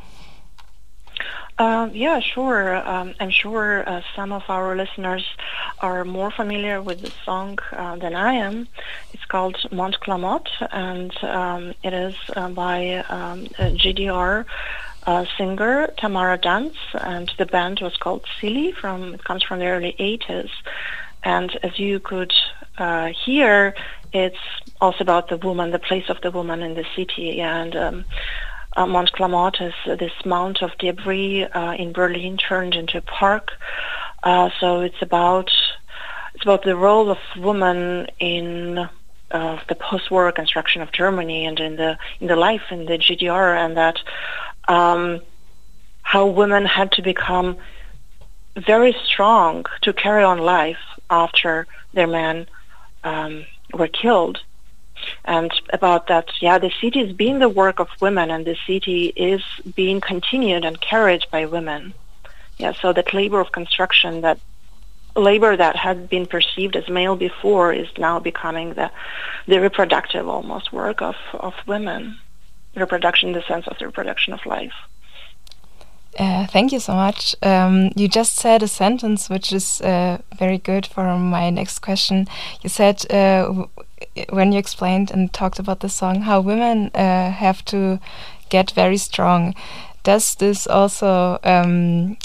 [1.59, 2.77] Uh, yeah, sure.
[2.89, 5.27] Um, I'm sure uh, some of our listeners
[5.81, 8.67] are more familiar with the song uh, than I am.
[9.13, 14.47] It's called Mont Klamott, and um, it is uh, by um, GDR
[15.07, 18.73] uh, singer Tamara Danz, and the band was called Silly.
[18.73, 20.49] From it comes from the early 80s.
[21.25, 22.33] And as you could
[22.79, 23.75] uh, hear,
[24.13, 24.39] it's
[24.81, 27.41] also about the woman, the place of the woman in the city.
[27.41, 28.05] And um,
[28.77, 33.51] uh, Mont Klamott is this mount of debris uh, in Berlin turned into a park.
[34.23, 35.51] Uh, so it's about
[36.35, 38.89] it's about the role of woman in
[39.31, 43.57] uh, the post-war construction of Germany and in the in the life in the GDR,
[43.57, 43.99] and that
[44.69, 45.21] um,
[46.03, 47.57] how women had to become
[48.57, 52.47] very strong to carry on life after their men
[53.05, 54.39] um, were killed.
[55.25, 59.13] And about that, yeah, the city is being the work of women, and the city
[59.31, 59.43] is
[59.75, 61.95] being continued and carried by women.
[62.59, 64.39] Yeah, so that labor of construction, that
[65.17, 68.91] labor that had been perceived as male before, is now becoming the
[69.47, 72.19] the reproductive almost work of of women,
[72.77, 74.79] reproduction in the sense of the reproduction of life.
[76.19, 77.35] Uh, thank you so much.
[77.43, 82.29] Um, you just said a sentence which is uh, very good for my next question.
[82.63, 83.65] You said uh,
[84.29, 87.99] when you explained and talked about the song how women uh, have to
[88.51, 89.55] get very strong.
[90.03, 92.19] Does this also um,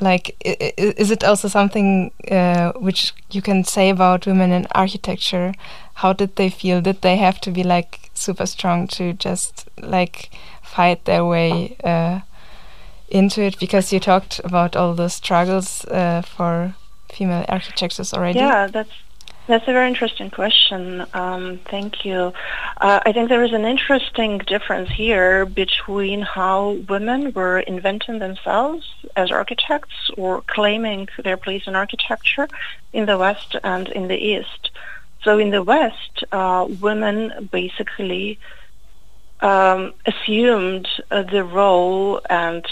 [0.00, 5.54] like is it also something uh, which you can say about women in architecture?
[5.94, 6.80] How did they feel?
[6.80, 10.30] Did they have to be like super strong to just like
[10.62, 11.76] fight their way?
[13.12, 16.74] Into it because you talked about all the struggles uh, for
[17.12, 18.38] female architects already.
[18.38, 18.90] Yeah, that's
[19.48, 21.04] that's a very interesting question.
[21.12, 22.32] Um, thank you.
[22.80, 28.88] Uh, I think there is an interesting difference here between how women were inventing themselves
[29.14, 32.48] as architects or claiming their place in architecture
[32.94, 34.70] in the West and in the East.
[35.22, 38.38] So in the West, uh, women basically
[39.42, 42.64] um, assumed uh, the role and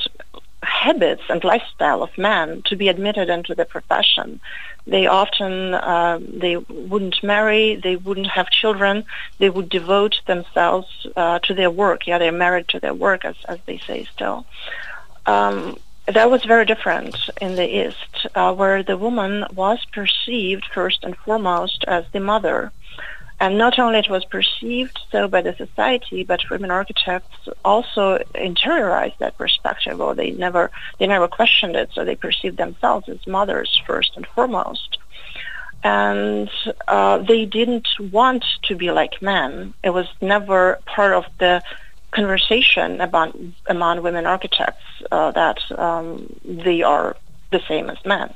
[0.63, 4.41] habits and lifestyle of men to be admitted into the profession.
[4.87, 9.05] They often uh, they wouldn't marry, they wouldn't have children,
[9.39, 12.07] they would devote themselves uh, to their work.
[12.07, 14.47] Yeah, they're married to their work, as as they say still.
[15.27, 21.05] Um, that was very different in the East, uh, where the woman was perceived first
[21.05, 22.73] and foremost as the mother
[23.41, 29.17] and not only it was perceived so by the society, but women architects also interiorized
[29.19, 31.91] that perspective, or they never they never questioned it.
[31.95, 34.99] So they perceived themselves as mothers first and foremost,
[35.83, 36.51] and
[36.87, 39.73] uh, they didn't want to be like men.
[39.83, 41.63] It was never part of the
[42.11, 43.35] conversation about
[43.67, 47.17] among women architects uh, that um, they are
[47.53, 48.35] the same as men.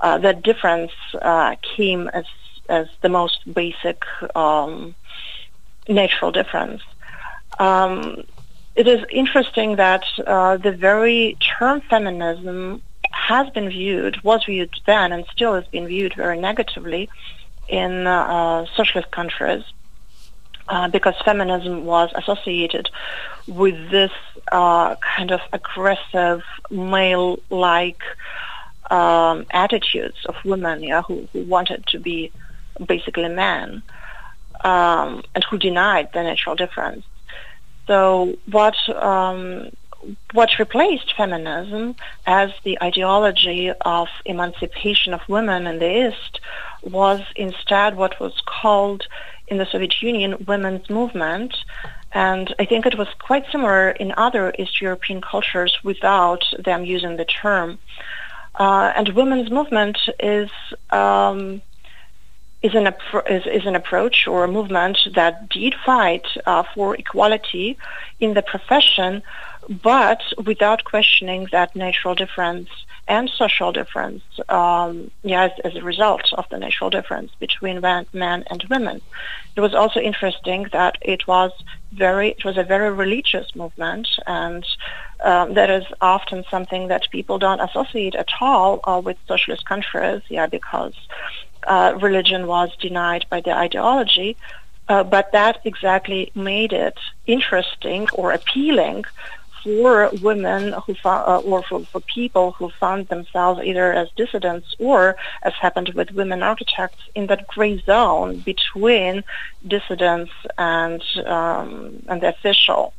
[0.00, 0.92] Uh, that difference
[1.22, 2.24] uh, came as
[2.68, 4.04] as the most basic
[4.34, 4.94] um,
[5.88, 6.82] natural difference.
[7.58, 8.24] Um,
[8.74, 15.12] it is interesting that uh, the very term feminism has been viewed, was viewed then,
[15.12, 17.10] and still is being viewed very negatively
[17.68, 19.64] in uh, socialist countries.
[20.68, 22.88] Uh, because feminism was associated
[23.48, 24.12] with this
[24.52, 28.00] uh, kind of aggressive, male-like
[28.90, 32.30] um, attitudes of women, yeah, who, who wanted to be
[32.84, 33.82] basically men,
[34.64, 37.04] um, and who denied the natural difference.
[37.86, 39.70] So what um,
[40.32, 41.94] what replaced feminism
[42.26, 46.40] as the ideology of emancipation of women in the East
[46.82, 49.06] was instead what was called
[49.46, 51.54] in the Soviet Union women's movement.
[52.12, 57.16] And I think it was quite similar in other East European cultures without them using
[57.16, 57.78] the term.
[58.58, 60.50] Uh, and women's movement is
[60.90, 61.62] um,
[62.62, 62.86] is an,
[63.28, 67.76] is, is an approach or a movement that did fight uh, for equality
[68.20, 69.22] in the profession,
[69.68, 72.68] but without questioning that natural difference
[73.08, 78.06] and social difference, um, yeah, as, as, a result of the natural difference between men,
[78.12, 79.00] men and women.
[79.56, 81.50] It was also interesting that it was
[81.92, 84.64] very, it was a very religious movement, and
[85.24, 90.22] um, that is often something that people don't associate at all uh, with socialist countries,
[90.28, 90.94] yeah, because
[91.66, 94.36] uh, religion was denied by the ideology,
[94.88, 99.04] uh, but that exactly made it interesting or appealing
[99.62, 104.74] for women who found, uh, or for, for people who found themselves either as dissidents
[104.78, 109.22] or, as happened with women architects, in that gray zone between
[109.66, 112.92] dissidents and um, and the official.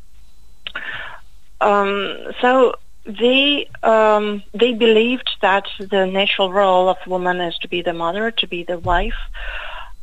[1.59, 2.75] Um, so
[3.05, 8.31] they um, they believed that the natural role of woman is to be the mother,
[8.31, 9.17] to be the wife,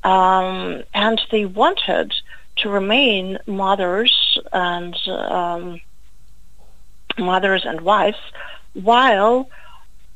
[0.04, 2.12] um, and they wanted
[2.56, 5.80] to remain mothers and um,
[7.18, 8.18] mothers and wives,
[8.74, 9.48] while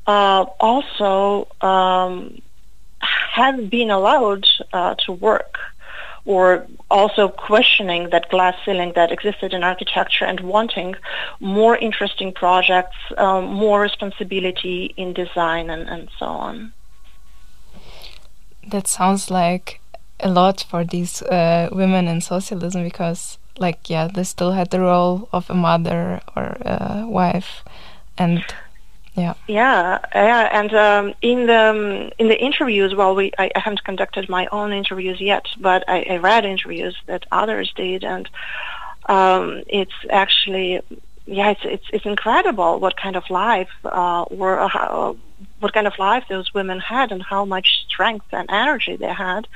[0.05, 2.39] uh, also um,
[2.99, 5.57] have been allowed uh, to work
[6.25, 10.95] or also questioning that glass ceiling that existed in architecture and wanting
[11.39, 16.73] more interesting projects, um, more responsibility in design, and, and so on.
[18.67, 19.79] That sounds like
[20.19, 24.79] a lot for these uh, women in socialism because, like, yeah, they still had the
[24.79, 27.63] role of a mother or a wife,
[28.17, 28.43] and
[29.15, 29.33] yeah.
[29.47, 33.83] Yeah, yeah, and um, in the um, in the interviews, well, we I, I, haven't
[33.83, 38.27] conducted my own interviews yet, but I, I read interviews that others did, and
[39.07, 40.81] um, it's actually
[41.25, 45.13] yeah, it's it's it's incredible what kind of life uh, or uh,
[45.59, 49.47] what kind of life those women had and how much strength and energy they had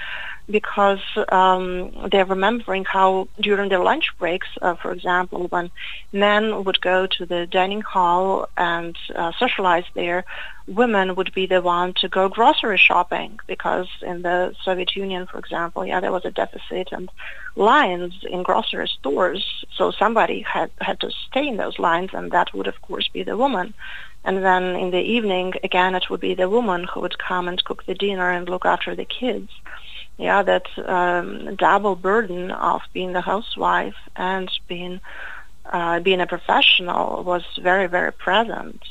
[0.49, 5.69] because um, they're remembering how during their lunch breaks, uh, for example, when
[6.11, 10.25] men would go to the dining hall and uh, socialize there,
[10.67, 15.37] women would be the one to go grocery shopping because in the Soviet Union, for
[15.37, 17.09] example, yeah, there was a deficit and
[17.55, 22.53] lines in grocery stores, so somebody had had to stay in those lines, and that
[22.53, 23.73] would of course be the woman.
[24.23, 27.63] And then in the evening, again, it would be the woman who would come and
[27.63, 29.49] cook the dinner and look after the kids
[30.19, 34.99] yeah, that um, double burden of being the housewife and being
[35.71, 38.83] uh, being a professional was very, very present.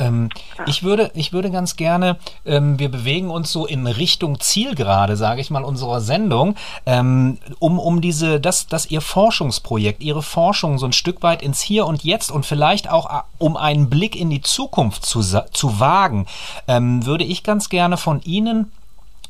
[0.00, 0.30] Ähm,
[0.66, 5.40] ich, würde, ich würde ganz gerne, ähm, wir bewegen uns so in Richtung Zielgerade, sage
[5.40, 10.86] ich mal, unserer Sendung, ähm, um, um diese, dass, dass Ihr Forschungsprojekt, Ihre Forschung so
[10.86, 14.30] ein Stück weit ins Hier und Jetzt und vielleicht auch äh, um einen Blick in
[14.30, 16.26] die Zukunft zu, zu wagen,
[16.66, 18.72] ähm, würde ich ganz gerne von Ihnen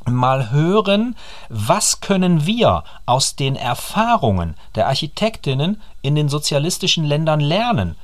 [0.06, 1.16] mal hören,
[1.48, 7.96] was können wir aus den Erfahrungen der Architektinnen in den sozialistischen Ländern lernen,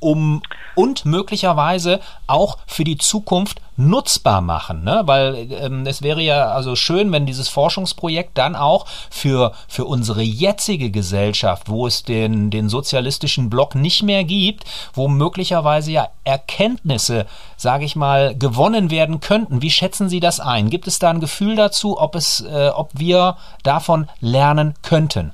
[0.00, 0.42] um
[0.74, 5.02] und möglicherweise auch für die Zukunft nutzbar machen, ne?
[5.06, 10.22] weil ähm, es wäre ja also schön, wenn dieses Forschungsprojekt dann auch für, für unsere
[10.22, 17.26] jetzige Gesellschaft, wo es den, den sozialistischen Block nicht mehr gibt, wo möglicherweise ja Erkenntnisse,
[17.56, 19.62] sage ich mal, gewonnen werden könnten.
[19.62, 20.68] Wie schätzen Sie das ein?
[20.68, 25.32] Gibt es da ein Gefühl dazu, ob es, äh, ob wir davon lernen könnten?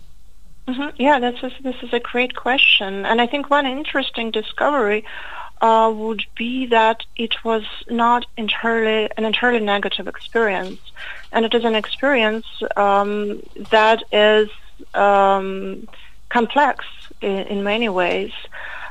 [0.68, 1.00] Mm-hmm.
[1.00, 5.04] Yeah, that's a, this is a great question, and I think one interesting discovery
[5.60, 10.80] uh, would be that it was not entirely an entirely negative experience,
[11.30, 12.46] and it is an experience
[12.76, 14.48] um, that is
[14.94, 15.86] um,
[16.30, 16.84] complex
[17.20, 18.32] in, in, many ways,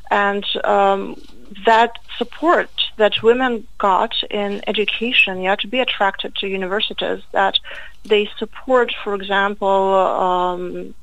[0.09, 1.21] and um,
[1.65, 7.59] that support that women got in education, yeah, to be attracted to universities, that
[8.05, 10.95] they support, for example um,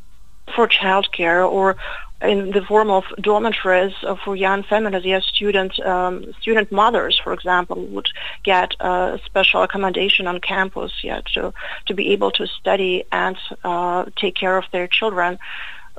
[0.55, 1.77] for childcare or
[2.23, 5.05] in the form of dormitories for young families.
[5.05, 8.09] Yes, student um, student mothers, for example, would
[8.45, 11.53] get uh, special accommodation on campus, yeah, to
[11.87, 15.39] to be able to study and uh, take care of their children,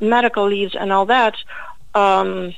[0.02, 1.36] medical leaves and all that.
[1.94, 2.54] Um,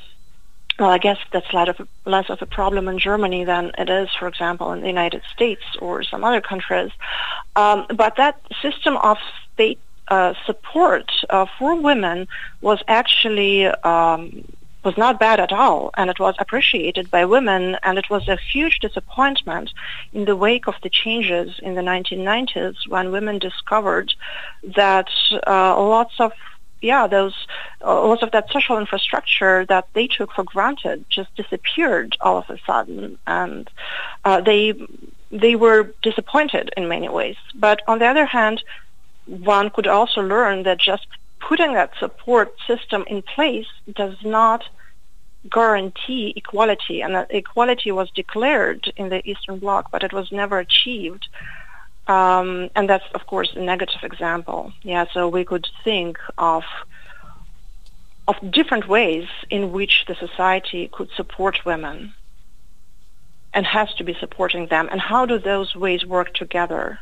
[0.77, 3.89] well, I guess that's less of, a, less of a problem in Germany than it
[3.89, 6.91] is, for example, in the United States or some other countries.
[7.55, 9.17] Um, but that system of
[9.53, 12.27] state uh, support uh, for women
[12.61, 14.43] was actually um,
[14.83, 18.37] was not bad at all, and it was appreciated by women, and it was a
[18.53, 19.71] huge disappointment
[20.13, 24.13] in the wake of the changes in the 1990s when women discovered
[24.75, 25.09] that
[25.47, 26.31] uh, lots of
[26.81, 27.35] yeah, those
[27.83, 32.49] uh, lots of that social infrastructure that they took for granted just disappeared all of
[32.49, 33.69] a sudden, and
[34.23, 34.73] uh, they
[35.31, 37.37] they were disappointed in many ways.
[37.55, 38.63] But on the other hand,
[39.25, 41.07] one could also learn that just
[41.39, 44.63] putting that support system in place does not
[45.51, 50.59] guarantee equality, and that equality was declared in the Eastern Bloc, but it was never
[50.59, 51.27] achieved.
[52.07, 54.73] Um, and that's, of course, a negative example.
[54.83, 56.63] Yeah, so we could think of
[58.27, 62.11] of different ways in which the society could support women
[63.53, 66.99] and has to be supporting them, and how do those ways work together?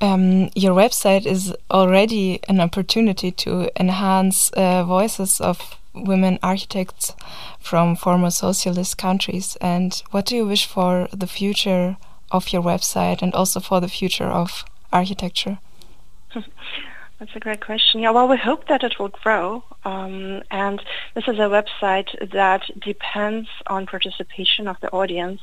[0.00, 7.14] Um, your website is already an opportunity to enhance uh, voices of women architects
[7.60, 9.56] from former socialist countries.
[9.60, 11.96] And what do you wish for the future
[12.30, 15.58] of your website and also for the future of architecture?
[17.18, 18.00] That's a great question.
[18.00, 19.62] Yeah, well, we hope that it will grow.
[19.84, 20.82] Um, and
[21.14, 25.40] this is a website that depends on participation of the audience.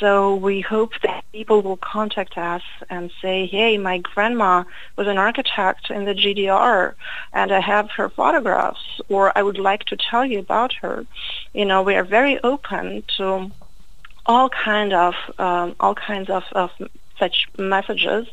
[0.00, 4.64] So we hope that people will contact us and say, hey, my grandma
[4.96, 6.94] was an architect in the GDR
[7.32, 11.04] and I have her photographs or I would like to tell you about her.
[11.52, 13.50] You know, we are very open to
[14.26, 16.70] all kind of um, all kinds of, of
[17.18, 18.28] such messages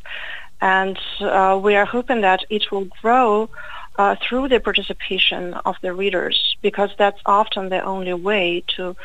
[0.62, 3.50] and uh, we are hoping that it will grow
[3.98, 8.96] uh, through the participation of the readers because that's often the only way to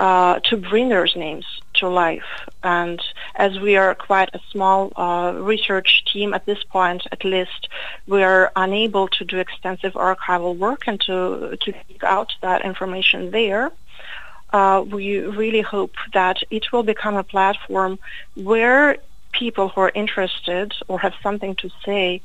[0.00, 2.24] uh, to bring those names to life.
[2.62, 3.00] And
[3.34, 7.68] as we are quite a small uh, research team at this point, at least,
[8.06, 13.30] we are unable to do extensive archival work and to to dig out that information
[13.30, 13.70] there.
[14.52, 17.98] Uh, we really hope that it will become a platform
[18.36, 18.96] where
[19.32, 22.22] people who are interested or have something to say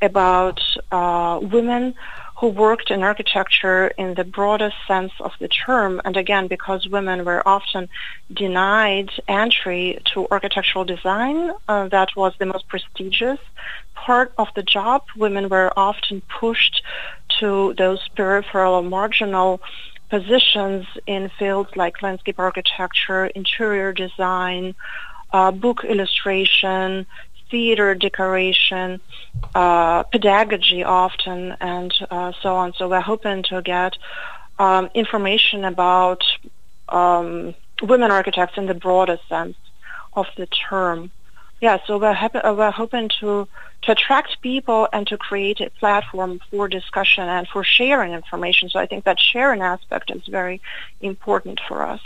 [0.00, 0.60] about
[0.92, 1.94] uh, women
[2.42, 6.00] who worked in architecture in the broadest sense of the term.
[6.04, 7.88] And again, because women were often
[8.32, 13.38] denied entry to architectural design, uh, that was the most prestigious
[13.94, 15.04] part of the job.
[15.16, 16.82] Women were often pushed
[17.38, 19.60] to those peripheral or marginal
[20.10, 24.74] positions in fields like landscape architecture, interior design,
[25.32, 27.06] uh, book illustration,
[27.52, 29.00] theater decoration,
[29.54, 32.72] uh, pedagogy often, and uh, so on.
[32.78, 33.96] So we're hoping to get
[34.58, 36.22] um, information about
[36.88, 39.56] um, women architects in the broadest sense
[40.14, 41.12] of the term.
[41.60, 43.46] Yeah, so we're, uh, we're hoping to
[43.82, 48.68] to attract people and to create a platform for discussion and for sharing information.
[48.68, 50.60] So I think that sharing aspect is very
[51.00, 52.00] important for us.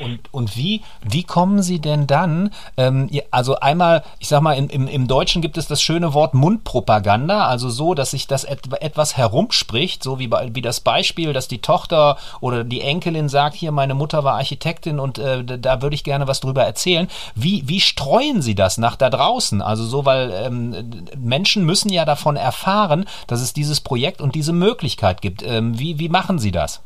[0.00, 4.68] Und, und wie, wie kommen Sie denn dann, ähm, also einmal, ich sag mal, im,
[4.68, 8.60] im, im Deutschen gibt es das schöne Wort Mundpropaganda, also so, dass sich das et,
[8.80, 13.54] etwas herumspricht, so wie, bei, wie das Beispiel, dass die Tochter oder die Enkelin sagt,
[13.54, 17.08] hier, meine Mutter war Architektin und äh, da würde ich gerne was drüber erzählen.
[17.34, 19.62] Wie, wie streuen Sie das nach da draußen?
[19.62, 24.52] Also so, weil ähm, Menschen müssen ja davon erfahren, dass es dieses Projekt und diese
[24.52, 25.42] Möglichkeit gibt.
[25.42, 26.80] Ähm, wie, wie machen Sie das?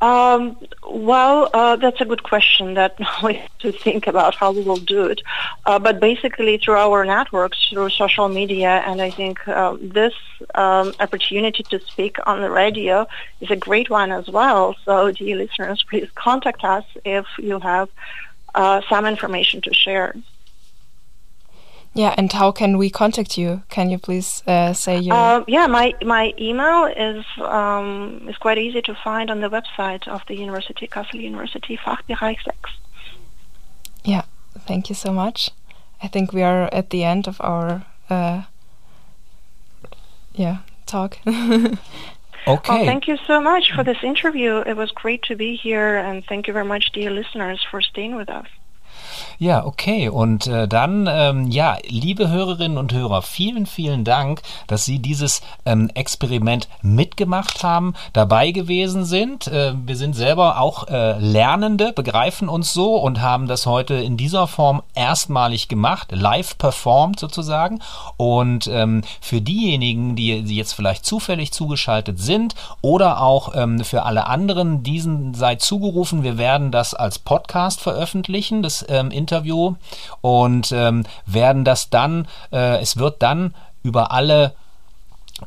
[0.00, 0.56] Um,
[0.88, 4.78] well, uh, that's a good question that we have to think about how we will
[4.78, 5.20] do it.
[5.66, 10.14] Uh, but basically through our networks, through social media, and I think uh, this
[10.54, 13.06] um, opportunity to speak on the radio
[13.40, 14.74] is a great one as well.
[14.84, 17.90] So dear listeners, please contact us if you have
[18.54, 20.14] uh, some information to share.
[21.92, 23.62] Yeah, and how can we contact you?
[23.68, 25.14] Can you please uh, say your?
[25.14, 30.06] Uh, yeah, my my email is um, is quite easy to find on the website
[30.06, 32.56] of the University, Kassel University, Fachbereich 6.
[34.04, 34.22] Yeah,
[34.56, 35.50] thank you so much.
[36.00, 38.42] I think we are at the end of our uh,
[40.32, 41.18] yeah talk.
[41.26, 41.78] okay.
[42.46, 44.58] Well, thank you so much for this interview.
[44.58, 48.14] It was great to be here, and thank you very much, dear listeners, for staying
[48.14, 48.46] with us.
[49.38, 50.08] Ja, okay.
[50.08, 55.40] Und äh, dann, ähm, ja, liebe Hörerinnen und Hörer, vielen, vielen Dank, dass Sie dieses
[55.64, 59.46] ähm, Experiment mitgemacht haben, dabei gewesen sind.
[59.46, 64.16] Äh, wir sind selber auch äh, Lernende, begreifen uns so und haben das heute in
[64.16, 67.80] dieser Form erstmalig gemacht, live performt sozusagen.
[68.16, 74.26] Und ähm, für diejenigen, die, jetzt vielleicht zufällig zugeschaltet sind oder auch ähm, für alle
[74.26, 78.62] anderen, diesen sei zugerufen, wir werden das als Podcast veröffentlichen.
[78.62, 79.74] Das ähm, Interview
[80.20, 84.54] und ähm, werden das dann, äh, es wird dann über alle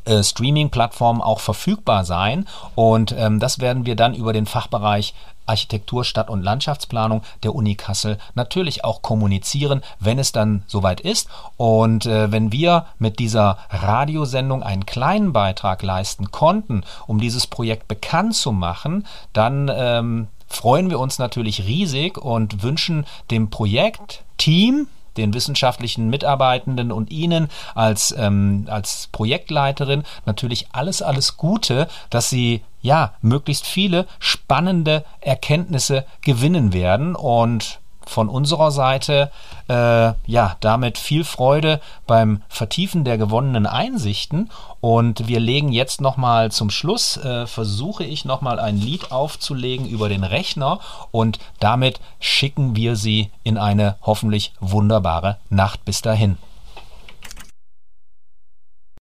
[0.04, 5.14] äh, Streaming-Plattformen auch verfügbar sein und ähm, das werden wir dann über den Fachbereich
[5.46, 11.28] Architektur, Stadt- und Landschaftsplanung der Uni Kassel natürlich auch kommunizieren, wenn es dann soweit ist.
[11.56, 17.88] Und äh, wenn wir mit dieser Radiosendung einen kleinen Beitrag leisten konnten, um dieses Projekt
[17.88, 25.32] bekannt zu machen, dann ähm, freuen wir uns natürlich riesig und wünschen dem Projektteam, den
[25.32, 33.14] wissenschaftlichen Mitarbeitenden und Ihnen als, ähm, als Projektleiterin natürlich alles, alles Gute, dass Sie ja
[33.22, 37.14] möglichst viele spannende Erkenntnisse gewinnen werden.
[37.14, 39.30] Und von unserer Seite
[39.68, 44.50] äh, ja damit viel Freude beim Vertiefen der gewonnenen Einsichten.
[44.80, 50.08] Und wir legen jetzt nochmal zum Schluss, äh, versuche ich nochmal ein Lied aufzulegen über
[50.08, 50.80] den Rechner.
[51.10, 55.84] Und damit schicken wir Sie in eine hoffentlich wunderbare Nacht.
[55.84, 56.36] Bis dahin.